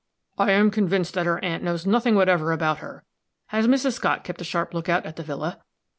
"I 0.39 0.49
am 0.53 0.71
convinced 0.71 1.13
that 1.13 1.27
her 1.27 1.37
aunt 1.45 1.61
knows 1.61 1.85
nothing 1.85 2.15
whatever 2.15 2.51
about 2.51 2.79
her. 2.79 3.03
Has 3.49 3.67
Mrs. 3.67 3.93
Scott 3.93 4.23
kept 4.23 4.41
a 4.41 4.43
sharp 4.43 4.73
lookout 4.73 5.05
at 5.05 5.15
the 5.15 5.21
villa?" 5.21 5.59